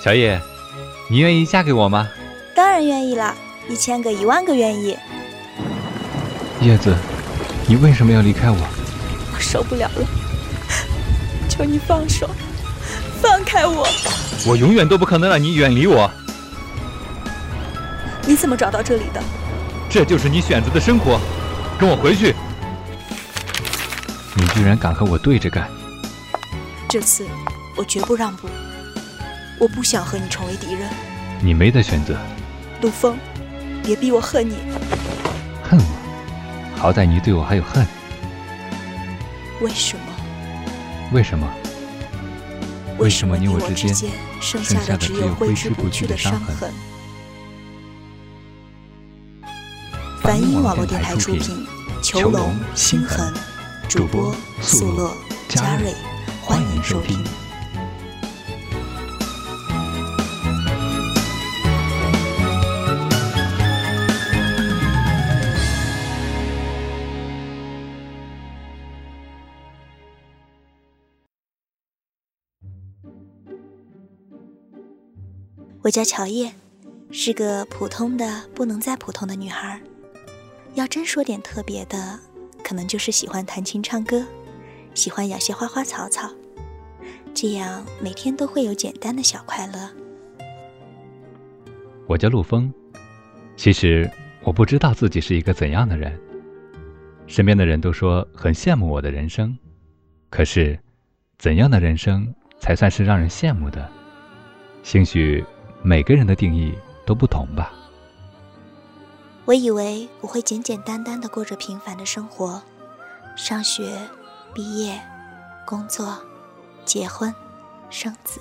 [0.00, 0.40] 小叶，
[1.08, 2.08] 你愿意嫁给我吗？
[2.54, 3.34] 当然愿意了，
[3.68, 4.96] 一千个、一万个愿意。
[6.60, 6.94] 叶子，
[7.66, 8.56] 你为什么要离开我？
[9.34, 10.06] 我受不了了，
[11.48, 12.30] 求你放手，
[13.20, 13.86] 放开我！
[14.46, 16.08] 我永远都不可能让你远离我。
[18.24, 19.20] 你怎么找到这里的？
[19.90, 21.18] 这就是你选择的生活，
[21.78, 22.34] 跟我回去。
[24.36, 25.68] 你居然敢和我对着干！
[26.88, 27.26] 这次
[27.76, 28.48] 我绝不让步，
[29.58, 30.88] 我不想和你成为敌人。
[31.40, 32.16] 你没得选择。
[32.80, 33.16] 陆枫，
[33.82, 34.56] 别逼我恨你。
[35.62, 36.76] 恨我？
[36.76, 37.86] 好歹你对我还有恨。
[39.60, 40.04] 为什么？
[41.12, 41.48] 为什么？
[42.98, 46.72] 为什么你我之间剩下的只有挥之不去的伤痕？
[50.20, 51.66] 梵音网络电台出品，
[52.02, 53.32] 《囚笼心痕》，
[53.88, 55.12] 主播素乐
[55.48, 55.94] 嘉瑞，
[56.42, 57.24] 欢迎收听。
[75.88, 76.52] 我叫乔叶，
[77.10, 79.80] 是个普通的不能再普通的女孩。
[80.74, 82.20] 要真说点特别的，
[82.62, 84.22] 可能就是喜欢弹琴唱歌，
[84.92, 86.30] 喜欢养些花花草草，
[87.32, 89.90] 这样每天都会有简单的小快乐。
[92.06, 92.70] 我叫陆风，
[93.56, 94.10] 其实
[94.42, 96.20] 我不知道自己是一个怎样的人。
[97.26, 99.56] 身边的人都说很羡慕我的人生，
[100.28, 100.78] 可是，
[101.38, 103.90] 怎样的人生才算是让人羡慕的？
[104.82, 105.42] 兴许
[105.82, 106.76] 每个人的定义
[107.06, 107.72] 都不同吧。
[109.44, 112.60] 我以为我会简简单单的过着平凡的生活，
[113.36, 113.98] 上学、
[114.52, 115.00] 毕业、
[115.64, 116.18] 工作、
[116.84, 117.34] 结婚、
[117.88, 118.40] 生子，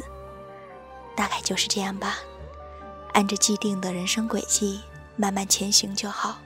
[1.15, 2.17] 大概就是这样吧。
[3.13, 4.81] 按着既定的人生轨迹
[5.15, 6.37] 慢慢前行就好，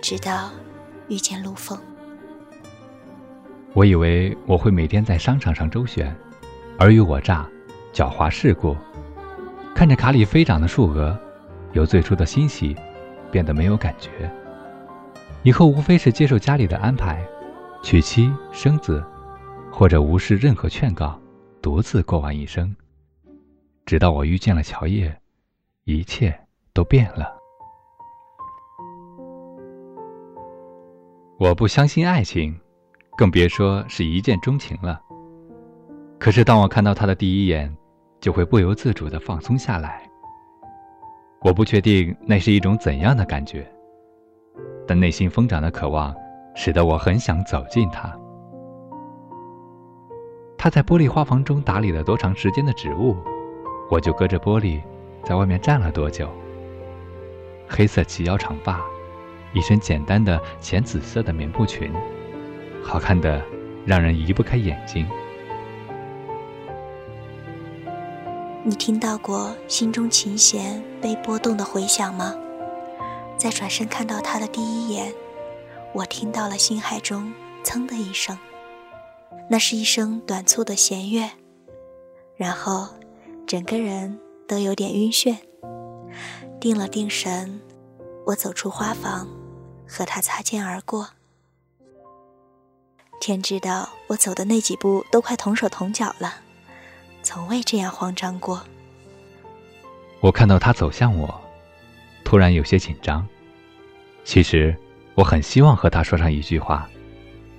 [0.00, 0.50] 直到
[1.08, 1.78] 遇见陆风。
[3.74, 6.16] 我以为我会每天在商场上周旋，
[6.78, 7.46] 尔虞我诈，
[7.92, 8.74] 狡猾世故，
[9.78, 11.16] 看着卡里飞涨的数额，
[11.72, 12.76] 由最初的欣喜。
[13.30, 14.28] 变得没有感觉，
[15.44, 17.24] 以后无非是接受家里的安排，
[17.80, 19.04] 娶妻生子，
[19.70, 21.16] 或者无视任何劝告，
[21.62, 22.74] 独自过完一生。
[23.86, 25.16] 直到我遇见了乔叶，
[25.84, 26.36] 一切
[26.72, 27.32] 都变了。
[31.38, 32.58] 我不相信爱情，
[33.16, 35.00] 更别说是一见钟情了。
[36.18, 37.72] 可是当我看到他的第一眼，
[38.20, 40.02] 就会不由自主的放松下来。
[41.40, 43.70] 我不确定那是一种怎样的感觉，
[44.86, 46.14] 但内心疯长的渴望，
[46.54, 48.12] 使得我很想走近他。
[50.56, 53.16] 他在玻璃花房中打理了多长时间的植物，
[53.88, 54.82] 我就隔着玻璃，
[55.22, 56.28] 在外面站了多久。
[57.68, 58.80] 黑色齐腰长发，
[59.52, 61.92] 一身简单的浅紫色的棉布裙，
[62.82, 63.40] 好看的
[63.86, 65.06] 让人移不开眼睛。
[68.68, 72.34] 你听到过心中琴弦被拨动的回响吗？
[73.38, 75.10] 在转身看到他的第一眼，
[75.94, 77.32] 我听到了心海中
[77.64, 78.38] “噌”的一声，
[79.48, 81.30] 那是一声短促的弦乐，
[82.36, 82.88] 然后
[83.46, 85.38] 整个人都有点晕眩。
[86.60, 87.62] 定了定神，
[88.26, 89.26] 我走出花房，
[89.88, 91.08] 和他擦肩而过。
[93.18, 96.42] 天知道，我走的那几步都快同手同脚了。
[97.22, 98.62] 从未这样慌张过。
[100.20, 101.40] 我看到他走向我，
[102.24, 103.26] 突然有些紧张。
[104.24, 104.76] 其实
[105.14, 106.88] 我很希望和他说上一句话，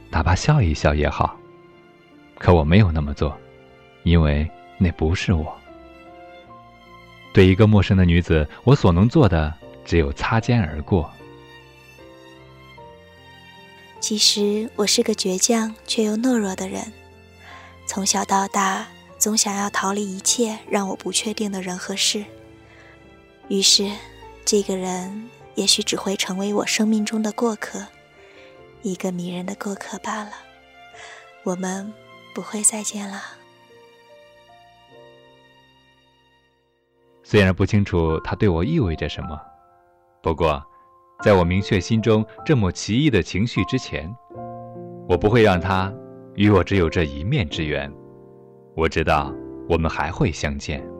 [0.09, 1.36] 哪怕笑一笑也好。
[2.38, 3.38] 可我没有那么做，
[4.03, 5.56] 因为那不是我。
[7.34, 9.53] 对一个陌生的女子，我所能做的
[9.86, 11.09] 只有擦肩而过。
[14.00, 16.91] 其实我是个倔强却又懦弱的人，
[17.86, 18.88] 从小到大。
[19.19, 22.23] 总想要逃离一切让我不确定的人和事，
[23.49, 23.91] 于是，
[24.46, 27.85] 这个人也许只会成为我生命中的过客，
[28.82, 30.32] 一个迷人的过客罢了。
[31.43, 31.93] 我们
[32.34, 33.22] 不会再见了。
[37.22, 39.38] 虽然不清楚他对我意味着什么，
[40.23, 40.64] 不过，
[41.22, 44.09] 在我明确心中这么奇异的情绪之前，
[45.09, 45.93] 我不会让他
[46.35, 47.91] 与我只有这一面之缘。
[48.75, 49.33] 我知道
[49.67, 50.99] 我们还会相见。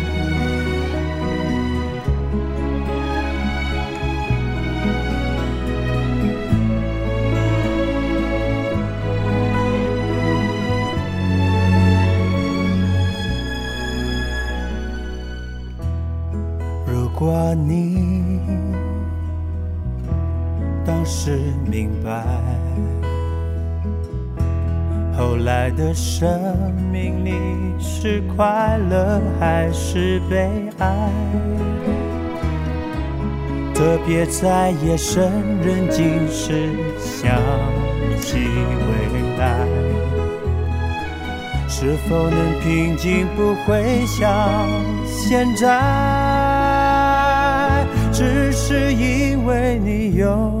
[25.61, 27.31] 来的生命里
[27.79, 30.49] 是快乐还是悲
[30.79, 31.07] 哀？
[33.75, 35.31] 特别在夜深
[35.63, 36.67] 人静时
[36.97, 37.39] 想
[38.19, 38.91] 起未
[39.37, 39.67] 来，
[41.69, 44.67] 是否能平静，不会像
[45.05, 45.69] 现在？
[48.11, 50.60] 只是因为你有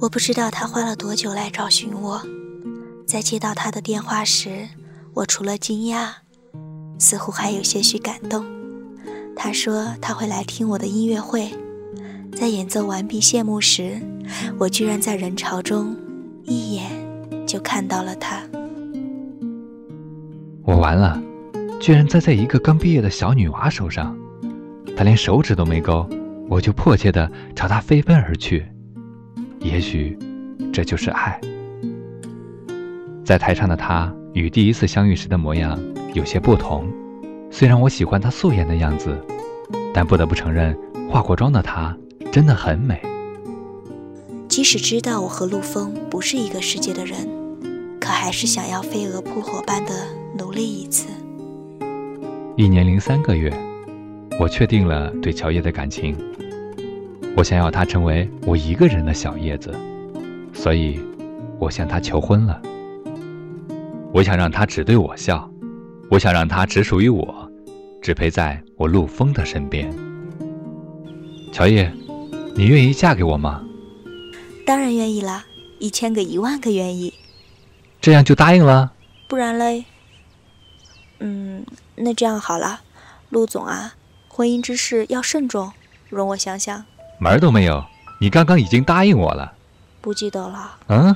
[0.00, 2.20] 我不知道他花了多久来找寻我，
[3.06, 4.68] 在接到他的电话时，
[5.14, 6.08] 我除了惊讶，
[6.98, 8.44] 似乎还有些许感动。
[9.34, 11.50] 他说他会来听我的音乐会，
[12.36, 14.00] 在演奏完毕谢幕时，
[14.58, 15.96] 我居然在人潮中
[16.44, 16.90] 一眼
[17.46, 18.42] 就看到了他。
[20.64, 21.22] 我完了，
[21.80, 24.14] 居然栽在一个刚毕业的小女娃手上，
[24.96, 26.06] 她连手指都没勾，
[26.48, 28.66] 我就迫切地朝她飞奔而去。
[29.64, 30.16] 也许，
[30.70, 31.40] 这就是爱。
[33.24, 35.80] 在台上的他与第一次相遇时的模样
[36.12, 36.86] 有些不同。
[37.50, 39.18] 虽然我喜欢他素颜的样子，
[39.94, 40.76] 但不得不承认，
[41.08, 41.96] 化过妆的他
[42.30, 43.00] 真的很美。
[44.48, 47.26] 即使知道我和陆枫不是一个世界的人，
[47.98, 49.92] 可还是想要飞蛾扑火般的
[50.38, 51.08] 努力一次。
[52.54, 53.50] 一年零三个月，
[54.38, 56.14] 我确定了对乔叶的感情。
[57.36, 59.74] 我想要他成为我一个人的小叶子，
[60.52, 61.00] 所以，
[61.58, 62.62] 我向他求婚了。
[64.12, 65.50] 我想让他只对我笑，
[66.08, 67.50] 我想让他只属于我，
[68.00, 69.92] 只陪在我陆风的身边。
[71.52, 71.92] 乔叶，
[72.54, 73.64] 你愿意嫁给我吗？
[74.64, 75.44] 当然愿意啦，
[75.80, 77.12] 一千个一万个愿意。
[78.00, 78.92] 这样就答应了？
[79.28, 79.84] 不然嘞？
[81.18, 82.82] 嗯，那这样好了，
[83.28, 83.94] 陆总啊，
[84.28, 85.72] 婚姻之事要慎重，
[86.08, 86.84] 容我想想。
[87.18, 87.82] 门儿都没有！
[88.20, 89.52] 你刚刚已经答应我了，
[90.00, 90.76] 不记得了。
[90.88, 91.14] 嗯，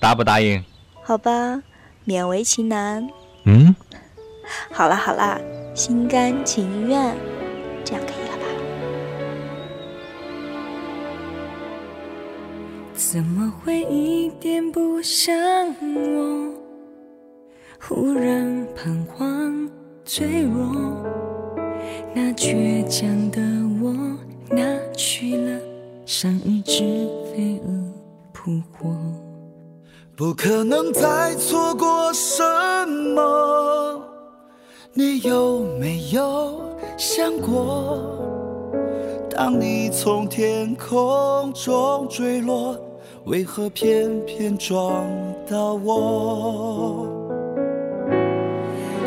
[0.00, 0.64] 答不答应？
[1.02, 1.62] 好吧，
[2.06, 3.08] 勉为其难。
[3.44, 3.74] 嗯，
[4.72, 5.40] 好了好了，
[5.74, 7.16] 心甘情愿，
[7.84, 8.44] 这样可以了吧？
[12.94, 15.34] 怎么会一点不像
[15.94, 16.52] 我？
[17.80, 19.68] 忽然彷徨
[20.04, 21.04] 脆弱，
[22.14, 23.40] 那倔强的
[23.80, 23.92] 我
[24.54, 24.62] 拿
[24.94, 25.58] 去了
[26.04, 26.82] 像一只
[27.32, 27.92] 飞蛾
[28.32, 28.94] 扑火。
[30.14, 32.42] 不可能再错过什
[33.14, 34.00] 么？
[34.92, 36.60] 你有没有
[36.98, 38.18] 想过？
[39.30, 42.76] 当你从天空中坠落，
[43.24, 45.06] 为何偏偏撞
[45.50, 47.08] 到我？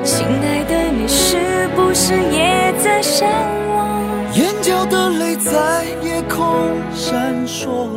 [0.03, 4.31] 亲爱的，你是不是也在想我？
[4.35, 4.84] 眼角
[5.37, 7.87] 在夜空闪烁，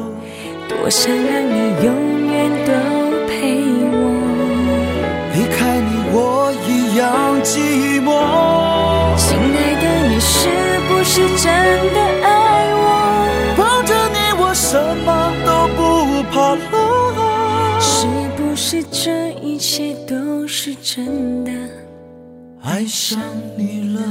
[0.68, 2.73] 多想让你永远都
[3.28, 3.95] 陪我。
[5.35, 8.07] 离开你，我一样寂寞。
[9.16, 10.49] 亲爱的，你是
[10.88, 11.47] 不是真
[11.95, 12.26] 的爱
[12.75, 12.83] 我？
[13.57, 14.76] 抱着你，我什
[15.07, 15.09] 么
[15.47, 15.78] 都不
[16.33, 17.78] 怕了。
[17.80, 21.50] 是不是这一切都是真的？
[22.64, 23.21] 爱上
[23.57, 24.02] 你了。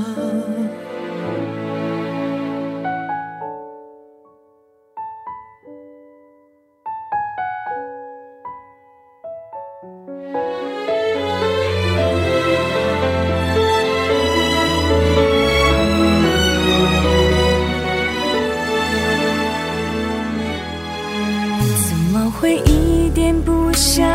[22.40, 24.08] 会一点不像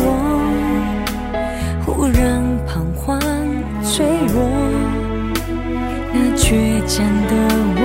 [0.00, 0.04] 我？
[1.86, 3.18] 忽然彷徨
[3.82, 4.44] 脆弱，
[6.12, 7.32] 那倔强的
[7.78, 7.80] 我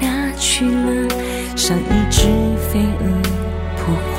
[0.00, 0.06] 拿
[0.38, 1.08] 去了
[1.56, 2.28] 上一只
[2.70, 3.04] 飞蛾
[3.76, 4.16] 扑火。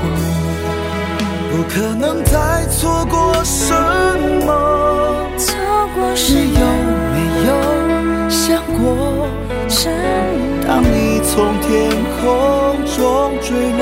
[1.49, 3.73] 不可能再错过什
[4.45, 4.49] 么？
[5.37, 5.55] 错
[5.95, 6.61] 过什你有？
[7.13, 7.15] 没
[7.47, 7.49] 有
[8.29, 9.29] 想过？
[10.65, 12.21] 当你从天空
[12.95, 12.97] 中
[13.41, 13.47] 坠
[13.77, 13.81] 落，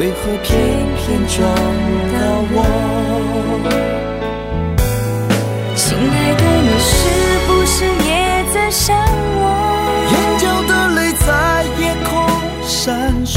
[0.00, 0.56] 为何偏
[0.96, 2.16] 偏撞到
[2.54, 2.56] 我？
[5.76, 6.90] 亲爱的，你是
[7.46, 8.10] 不是也
[8.50, 9.44] 在想我？
[10.10, 11.28] 眼角的泪在
[11.78, 12.10] 夜空
[12.64, 13.36] 闪烁，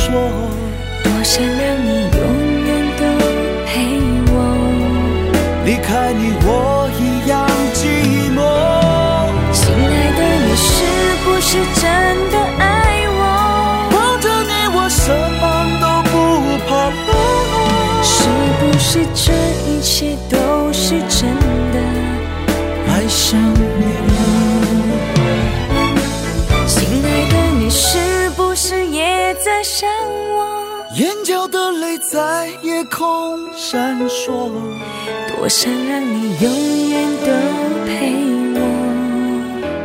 [1.03, 2.19] 多想让你永
[2.63, 3.01] 远都
[3.67, 3.71] 陪
[4.31, 4.33] 我。
[5.65, 6.47] 离开你我
[6.97, 7.31] 一样
[7.73, 7.83] 寂
[8.37, 8.39] 寞。
[9.51, 10.71] 亲爱的，你是
[11.25, 11.51] 不是
[11.81, 11.83] 真
[12.31, 12.63] 的爱
[19.15, 19.31] 这
[19.67, 21.29] 一切都是真
[21.71, 21.79] 的？
[22.87, 24.13] 爱上你了，
[26.67, 29.89] 亲爱的，你是不是也在想
[30.35, 30.37] 我？
[30.95, 34.51] 眼角的泪在夜空闪烁。
[35.29, 37.31] 多想让你永远都
[37.85, 37.91] 陪
[38.55, 38.59] 我。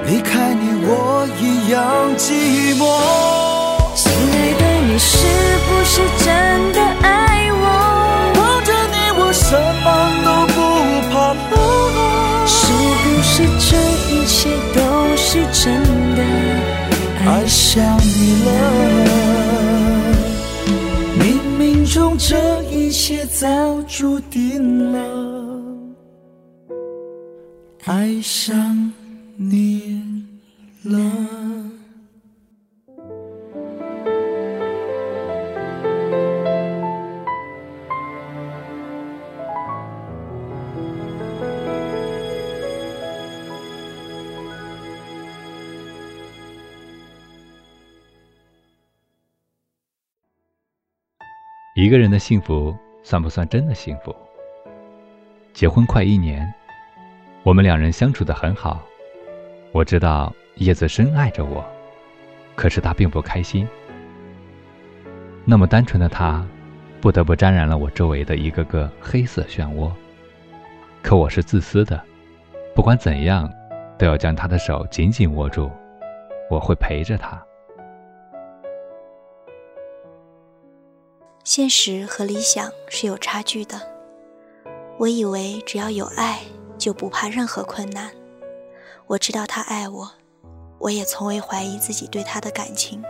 [0.07, 1.77] 离开你我一样
[2.17, 2.83] 寂寞。
[3.95, 5.17] 亲爱的，你是
[5.67, 6.27] 不是真
[6.73, 7.38] 的爱？
[9.49, 9.53] 什
[9.83, 9.87] 么
[10.25, 10.57] 都不
[11.11, 11.53] 怕了。
[12.47, 12.57] 是
[13.03, 13.71] 不是这
[14.13, 14.37] 一切
[14.75, 14.79] 都
[15.17, 15.65] 是真
[16.17, 16.21] 的？
[17.27, 18.49] 爱上你了，
[21.19, 21.21] 冥
[21.59, 21.61] 冥
[21.93, 23.47] 中这一切早
[23.83, 24.97] 注定了。
[27.85, 28.93] 爱上
[29.37, 30.03] 你
[30.85, 31.38] 了。
[51.79, 54.13] 一个人的幸福算不算真的幸福？
[55.53, 56.53] 结婚快一年，
[57.45, 58.83] 我们两人相处的很好。
[59.71, 61.65] 我知道叶子深爱着我，
[62.57, 63.65] 可是他并不开心。
[65.45, 66.45] 那么单纯的他，
[67.01, 69.89] 不得不沾染了我周围的一个个黑色漩涡。
[71.01, 72.03] 可我是自私的，
[72.75, 73.49] 不管怎样，
[73.97, 75.71] 都要将他的手紧紧握住。
[76.51, 77.41] 我会陪着他。
[81.49, 83.81] 现实和理想是有差距的。
[84.99, 86.41] 我以为只要有爱，
[86.77, 88.11] 就不怕任何困难。
[89.07, 90.13] 我知道他爱我，
[90.79, 93.03] 我也从未怀疑自己对他的感情。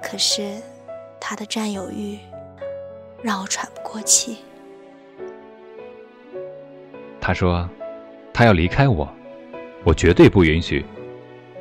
[0.00, 0.62] 可是，
[1.20, 2.20] 他的占有欲
[3.20, 4.38] 让我喘不过气。
[7.20, 7.68] 他说
[8.32, 9.12] ：“他要离开我，
[9.82, 10.86] 我绝对不允许。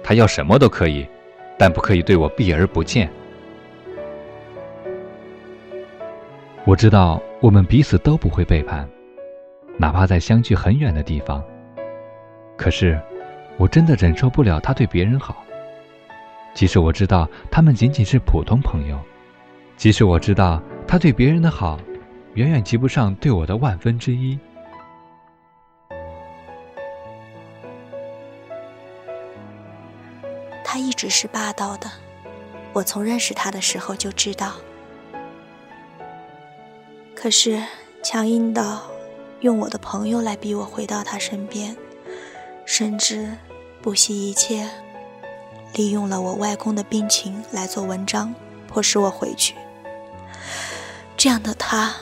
[0.04, 1.08] 他要什么都可以，
[1.58, 3.12] 但不可以对我避而不见。”
[6.72, 8.88] 我知道我们彼此都不会背叛，
[9.78, 11.44] 哪怕在相距很远的地方。
[12.58, 12.98] 可是，
[13.58, 15.44] 我真的忍受不了他对别人好。
[16.54, 18.98] 即使我知道他们仅仅是普通朋友，
[19.76, 21.78] 即使我知道他对别人的好，
[22.36, 24.40] 远远及不上对我的万分之一。
[30.64, 31.92] 他一直是霸道的，
[32.72, 34.54] 我从认识他的时候就知道。
[37.22, 37.62] 可是
[38.02, 38.82] 强硬到
[39.42, 41.78] 用我的朋友来逼我回到他身边，
[42.66, 43.30] 甚至
[43.80, 44.68] 不惜一切，
[45.76, 48.34] 利用了我外公的病情来做文章，
[48.68, 49.54] 迫使我回去。
[51.16, 51.94] 这样的他，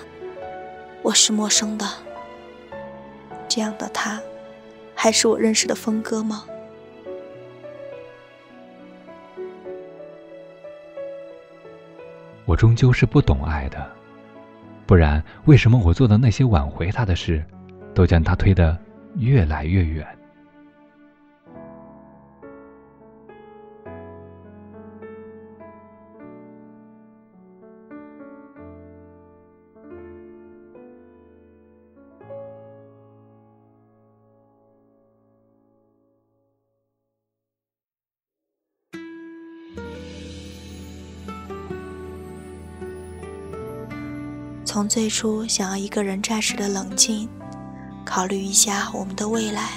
[1.02, 1.86] 我是陌生的。
[3.50, 4.22] 这样的他，
[4.96, 6.46] 还是我认识的峰哥吗？
[12.46, 13.99] 我终究是不懂爱的，
[14.90, 17.46] 不然为什么我做的那些挽回他的事，
[17.94, 18.76] 都将他推得
[19.18, 20.04] 越来越远？
[44.90, 47.30] 最初想要一个人暂时的冷静，
[48.04, 49.70] 考虑一下我们的未来，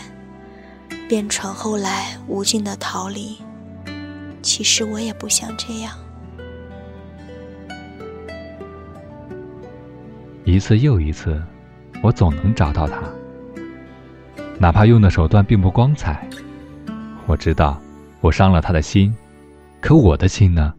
[1.07, 3.37] 变成后来无尽的逃离。
[4.41, 5.95] 其实我也不想这样。
[10.45, 11.43] 一次又一次，
[12.03, 13.03] 我总能找到他，
[14.59, 16.27] 哪怕用的手段并不光彩。
[17.27, 17.79] 我知道
[18.23, 19.15] 我伤了他的心，
[19.79, 20.73] 可我的心呢？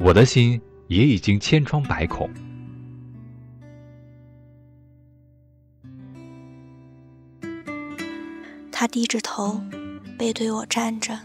[0.00, 2.28] 我的心也已经千疮百孔。
[8.88, 9.60] 低着头，
[10.18, 11.20] 背对我站着，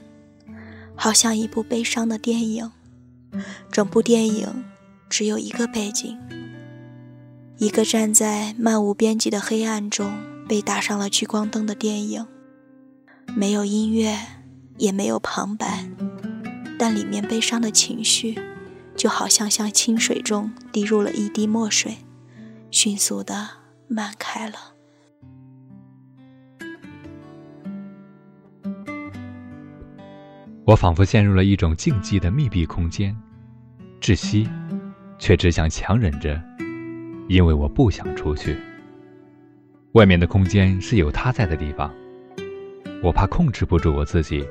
[0.95, 2.71] 好像一部悲伤的电影。
[3.71, 4.65] 整部电影
[5.09, 6.19] 只有一个背景：
[7.57, 10.13] 一个站在漫无边际的黑暗中
[10.47, 12.27] 被打上了聚光灯的电影。
[13.35, 14.19] 没有音乐，
[14.77, 15.89] 也没有旁白，
[16.77, 18.37] 但里面悲伤的情绪，
[18.95, 21.97] 就好像向清水中滴入了一滴墨水，
[22.69, 23.49] 迅速的
[23.87, 24.72] 漫开了。
[30.65, 33.13] 我仿佛陷入了一种禁忌的密闭空间，
[33.99, 34.49] 窒息，
[35.19, 36.41] 却只想强忍着，
[37.27, 38.57] 因为我不想出去。
[39.91, 41.93] 外面的空间是有他在的地方，
[43.03, 44.47] 我怕控制不住我自己。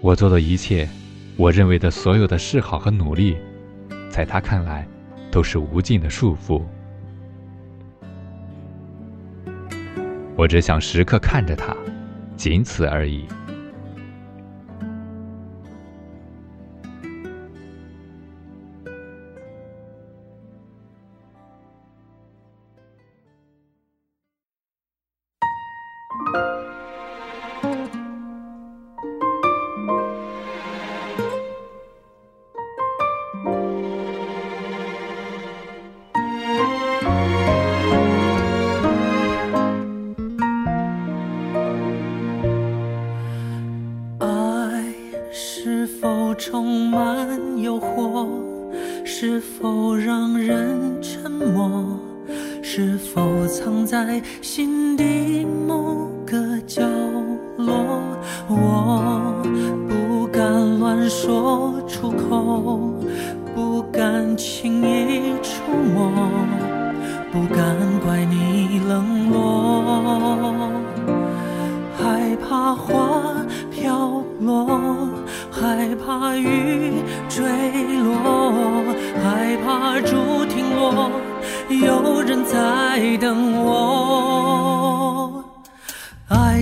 [0.00, 0.88] 我做的一切，
[1.36, 3.36] 我认为的所有的示好和努力，
[4.08, 4.88] 在他看来，
[5.30, 6.62] 都是无尽的束缚。
[10.34, 11.76] 我只想时刻看着他。
[12.36, 13.24] 仅此而已。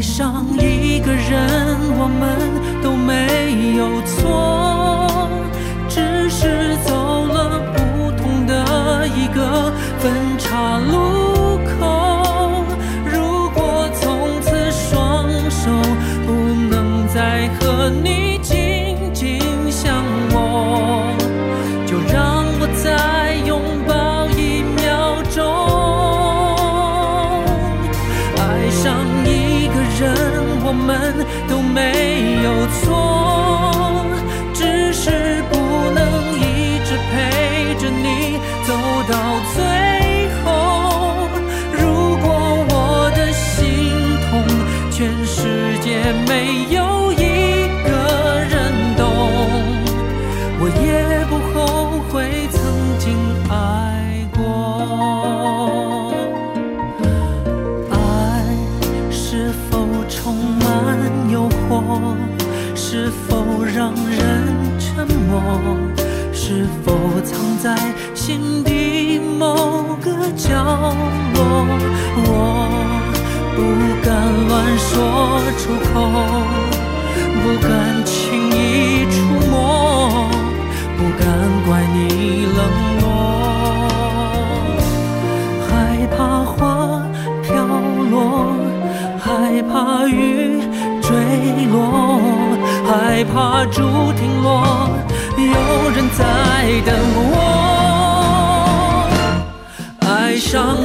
[0.04, 1.40] 上一个人，
[1.98, 2.43] 我们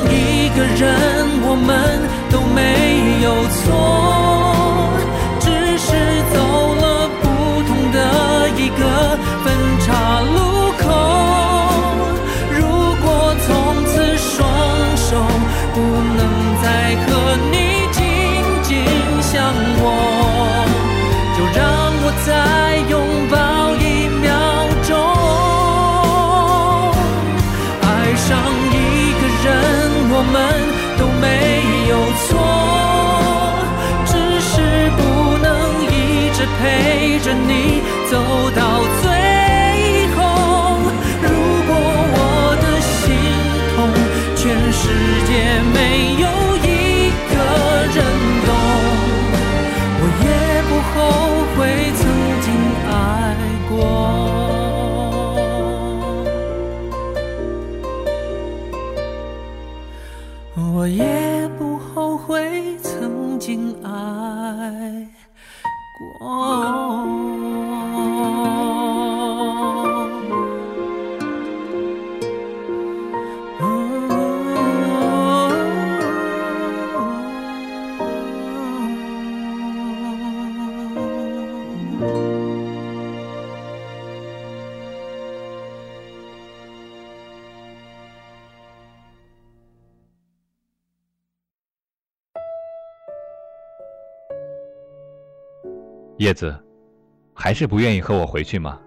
[0.10, 0.91] 一个人，
[1.43, 1.67] 我们
[2.30, 2.58] 都没
[3.23, 4.08] 有错，
[96.29, 96.55] 叶子，
[97.33, 98.79] 还是不愿意和我回去吗？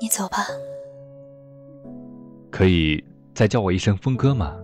[0.00, 0.38] 你走吧。
[2.50, 4.56] 可以再叫我一声峰哥吗？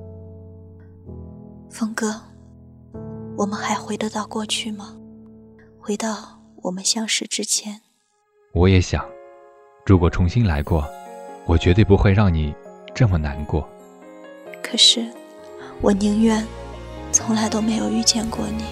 [1.70, 2.12] 峰哥，
[3.36, 4.96] 我们还回得到过去吗？
[5.78, 7.80] 回到我们相识之前。
[8.52, 9.08] 我也想，
[9.86, 10.84] 如果重新来过，
[11.46, 12.52] 我绝对不会让你
[12.92, 13.64] 这么难过。
[14.60, 15.06] 可是，
[15.80, 16.44] 我宁愿
[17.12, 18.64] 从来都没有遇见过你。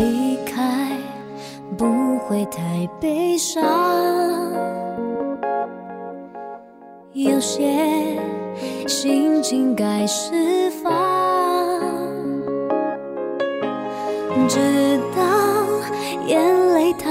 [0.00, 0.96] 离开
[1.76, 3.62] 不会太悲伤，
[7.12, 7.68] 有些
[8.88, 10.90] 心情该释放，
[14.48, 14.58] 直
[15.14, 15.22] 到
[16.26, 16.42] 眼
[16.74, 17.10] 泪它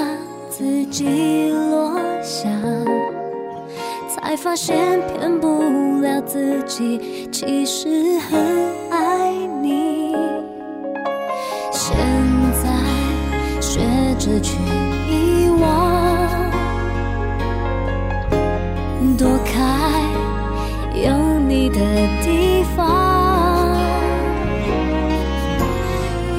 [0.50, 2.50] 自己落下，
[4.10, 5.62] 才发现骗不
[6.02, 8.89] 了自己，其实很
[14.30, 14.58] 失去
[15.10, 16.30] 遗忘，
[19.18, 20.04] 躲开
[20.94, 21.80] 有你的
[22.22, 23.76] 地方。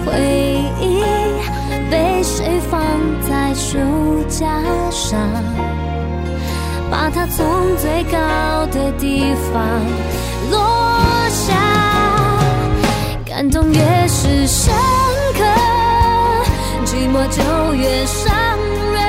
[0.07, 0.13] 回
[0.81, 1.03] 忆
[1.91, 2.81] 被谁放
[3.29, 3.77] 在书
[4.29, 4.47] 架
[4.93, 5.19] 上，
[6.89, 9.67] 把它从最高的地方
[10.49, 11.57] 落下，
[13.25, 15.00] 感动越是深。
[17.13, 18.33] 寞就越伤
[18.93, 19.01] 人，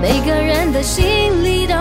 [0.00, 1.74] 每个人的心里都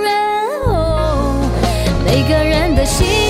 [0.00, 0.12] 人。
[2.04, 3.21] 每个人的心